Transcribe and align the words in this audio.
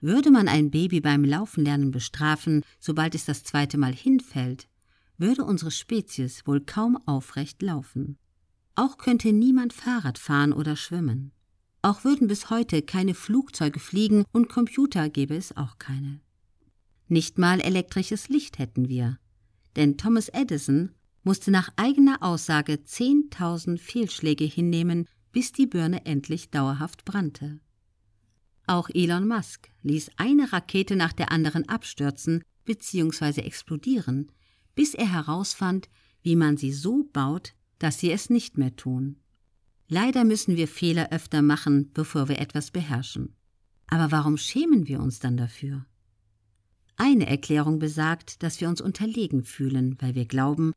Würde 0.00 0.30
man 0.30 0.48
ein 0.48 0.70
Baby 0.70 1.00
beim 1.00 1.24
Laufenlernen 1.24 1.90
bestrafen, 1.90 2.62
sobald 2.78 3.14
es 3.14 3.26
das 3.26 3.44
zweite 3.44 3.76
Mal 3.76 3.94
hinfällt, 3.94 4.68
würde 5.18 5.44
unsere 5.44 5.70
Spezies 5.70 6.46
wohl 6.46 6.60
kaum 6.60 6.96
aufrecht 7.06 7.60
laufen. 7.60 8.16
Auch 8.74 8.96
könnte 8.96 9.32
niemand 9.32 9.74
Fahrrad 9.74 10.18
fahren 10.18 10.54
oder 10.54 10.76
schwimmen. 10.76 11.32
Auch 11.82 12.04
würden 12.04 12.28
bis 12.28 12.50
heute 12.50 12.82
keine 12.82 13.14
Flugzeuge 13.14 13.80
fliegen 13.80 14.24
und 14.32 14.48
Computer 14.48 15.10
gäbe 15.10 15.34
es 15.36 15.56
auch 15.56 15.78
keine. 15.78 16.20
Nicht 17.08 17.38
mal 17.38 17.60
elektrisches 17.60 18.28
Licht 18.28 18.58
hätten 18.58 18.88
wir, 18.88 19.18
denn 19.76 19.98
Thomas 19.98 20.28
Edison 20.28 20.92
musste 21.22 21.50
nach 21.50 21.70
eigener 21.76 22.22
Aussage 22.22 22.74
10.000 22.74 23.78
Fehlschläge 23.78 24.44
hinnehmen, 24.44 25.06
bis 25.32 25.52
die 25.52 25.66
Birne 25.66 26.06
endlich 26.06 26.50
dauerhaft 26.50 27.04
brannte. 27.04 27.60
Auch 28.70 28.88
Elon 28.94 29.26
Musk 29.26 29.68
ließ 29.82 30.12
eine 30.16 30.52
Rakete 30.52 30.94
nach 30.94 31.12
der 31.12 31.32
anderen 31.32 31.68
abstürzen 31.68 32.44
bzw. 32.66 33.40
explodieren, 33.40 34.30
bis 34.76 34.94
er 34.94 35.12
herausfand, 35.12 35.88
wie 36.22 36.36
man 36.36 36.56
sie 36.56 36.72
so 36.72 37.02
baut, 37.12 37.54
dass 37.80 37.98
sie 37.98 38.12
es 38.12 38.30
nicht 38.30 38.58
mehr 38.58 38.76
tun. 38.76 39.16
Leider 39.88 40.22
müssen 40.22 40.56
wir 40.56 40.68
Fehler 40.68 41.10
öfter 41.10 41.42
machen, 41.42 41.90
bevor 41.94 42.28
wir 42.28 42.38
etwas 42.38 42.70
beherrschen. 42.70 43.34
Aber 43.88 44.12
warum 44.12 44.36
schämen 44.36 44.86
wir 44.86 45.00
uns 45.00 45.18
dann 45.18 45.36
dafür? 45.36 45.84
Eine 46.94 47.26
Erklärung 47.26 47.80
besagt, 47.80 48.40
dass 48.44 48.60
wir 48.60 48.68
uns 48.68 48.80
unterlegen 48.80 49.42
fühlen, 49.42 49.96
weil 49.98 50.14
wir 50.14 50.26
glauben, 50.26 50.74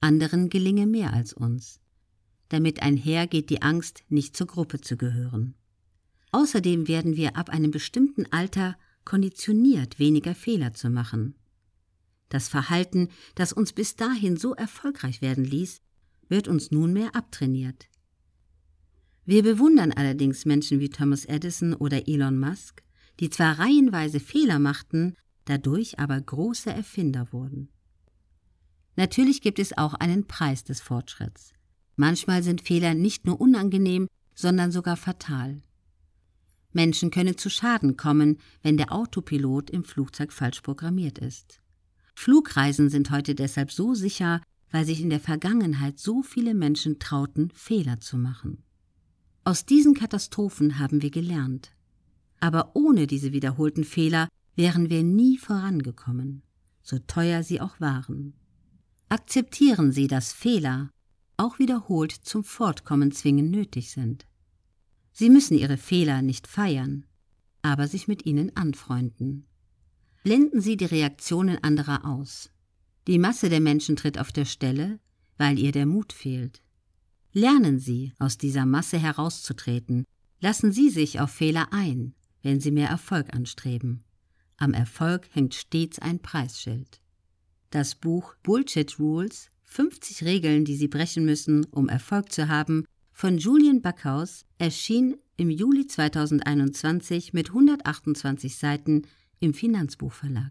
anderen 0.00 0.48
gelinge 0.48 0.86
mehr 0.86 1.12
als 1.12 1.34
uns. 1.34 1.78
Damit 2.48 2.82
einher 2.82 3.26
geht 3.26 3.50
die 3.50 3.60
Angst, 3.60 4.02
nicht 4.08 4.34
zur 4.34 4.46
Gruppe 4.46 4.80
zu 4.80 4.96
gehören. 4.96 5.56
Außerdem 6.34 6.88
werden 6.88 7.14
wir 7.14 7.36
ab 7.36 7.48
einem 7.48 7.70
bestimmten 7.70 8.26
Alter 8.32 8.76
konditioniert, 9.04 10.00
weniger 10.00 10.34
Fehler 10.34 10.74
zu 10.74 10.90
machen. 10.90 11.36
Das 12.28 12.48
Verhalten, 12.48 13.08
das 13.36 13.52
uns 13.52 13.72
bis 13.72 13.94
dahin 13.94 14.36
so 14.36 14.52
erfolgreich 14.52 15.22
werden 15.22 15.44
ließ, 15.44 15.80
wird 16.28 16.48
uns 16.48 16.72
nunmehr 16.72 17.14
abtrainiert. 17.14 17.86
Wir 19.24 19.44
bewundern 19.44 19.92
allerdings 19.92 20.44
Menschen 20.44 20.80
wie 20.80 20.88
Thomas 20.88 21.24
Edison 21.24 21.72
oder 21.72 22.08
Elon 22.08 22.40
Musk, 22.40 22.82
die 23.20 23.30
zwar 23.30 23.60
reihenweise 23.60 24.18
Fehler 24.18 24.58
machten, 24.58 25.14
dadurch 25.44 26.00
aber 26.00 26.20
große 26.20 26.68
Erfinder 26.68 27.32
wurden. 27.32 27.68
Natürlich 28.96 29.40
gibt 29.40 29.60
es 29.60 29.78
auch 29.78 29.94
einen 29.94 30.26
Preis 30.26 30.64
des 30.64 30.80
Fortschritts. 30.80 31.52
Manchmal 31.94 32.42
sind 32.42 32.60
Fehler 32.60 32.94
nicht 32.94 33.24
nur 33.24 33.40
unangenehm, 33.40 34.08
sondern 34.34 34.72
sogar 34.72 34.96
fatal. 34.96 35.62
Menschen 36.74 37.10
können 37.10 37.38
zu 37.38 37.50
Schaden 37.50 37.96
kommen, 37.96 38.38
wenn 38.62 38.76
der 38.76 38.92
Autopilot 38.92 39.70
im 39.70 39.84
Flugzeug 39.84 40.32
falsch 40.32 40.60
programmiert 40.60 41.18
ist. 41.18 41.60
Flugreisen 42.14 42.90
sind 42.90 43.10
heute 43.10 43.34
deshalb 43.34 43.72
so 43.72 43.94
sicher, 43.94 44.40
weil 44.70 44.84
sich 44.84 45.00
in 45.00 45.10
der 45.10 45.20
Vergangenheit 45.20 45.98
so 45.98 46.22
viele 46.22 46.54
Menschen 46.54 46.98
trauten, 46.98 47.50
Fehler 47.54 48.00
zu 48.00 48.16
machen. 48.16 48.62
Aus 49.44 49.66
diesen 49.66 49.94
Katastrophen 49.94 50.78
haben 50.78 51.02
wir 51.02 51.10
gelernt. 51.10 51.72
Aber 52.40 52.74
ohne 52.74 53.06
diese 53.06 53.32
wiederholten 53.32 53.84
Fehler 53.84 54.28
wären 54.56 54.90
wir 54.90 55.02
nie 55.02 55.38
vorangekommen, 55.38 56.42
so 56.82 56.98
teuer 56.98 57.42
sie 57.42 57.60
auch 57.60 57.80
waren. 57.80 58.34
Akzeptieren 59.08 59.92
Sie, 59.92 60.06
dass 60.06 60.32
Fehler 60.32 60.90
auch 61.36 61.58
wiederholt 61.58 62.12
zum 62.12 62.42
Fortkommen 62.42 63.12
zwingen 63.12 63.50
nötig 63.50 63.90
sind. 63.90 64.26
Sie 65.14 65.30
müssen 65.30 65.56
Ihre 65.56 65.76
Fehler 65.76 66.22
nicht 66.22 66.48
feiern, 66.48 67.06
aber 67.62 67.86
sich 67.86 68.08
mit 68.08 68.26
ihnen 68.26 68.54
anfreunden. 68.56 69.46
Blenden 70.24 70.60
Sie 70.60 70.76
die 70.76 70.84
Reaktionen 70.84 71.62
anderer 71.62 72.04
aus. 72.04 72.50
Die 73.06 73.18
Masse 73.18 73.48
der 73.48 73.60
Menschen 73.60 73.94
tritt 73.94 74.18
auf 74.18 74.32
der 74.32 74.44
Stelle, 74.44 74.98
weil 75.38 75.58
ihr 75.58 75.70
der 75.70 75.86
Mut 75.86 76.12
fehlt. 76.12 76.62
Lernen 77.32 77.78
Sie, 77.78 78.12
aus 78.18 78.38
dieser 78.38 78.66
Masse 78.66 78.98
herauszutreten. 78.98 80.04
Lassen 80.40 80.72
Sie 80.72 80.90
sich 80.90 81.20
auf 81.20 81.30
Fehler 81.30 81.72
ein, 81.72 82.14
wenn 82.42 82.60
Sie 82.60 82.72
mehr 82.72 82.88
Erfolg 82.88 83.32
anstreben. 83.34 84.02
Am 84.56 84.74
Erfolg 84.74 85.28
hängt 85.32 85.54
stets 85.54 86.00
ein 86.00 86.20
Preisschild. 86.20 87.00
Das 87.70 87.94
Buch 87.94 88.34
Bullshit 88.42 88.98
Rules 88.98 89.50
50 89.62 90.24
Regeln, 90.24 90.64
die 90.64 90.76
Sie 90.76 90.88
brechen 90.88 91.24
müssen, 91.24 91.64
um 91.66 91.88
Erfolg 91.88 92.32
zu 92.32 92.48
haben, 92.48 92.84
von 93.16 93.38
Julian 93.38 93.80
Backhaus 93.80 94.44
erschien 94.58 95.16
im 95.36 95.48
Juli 95.48 95.86
2021 95.86 97.32
mit 97.32 97.48
128 97.50 98.56
Seiten 98.56 99.02
im 99.38 99.54
Finanzbuchverlag. 99.54 100.50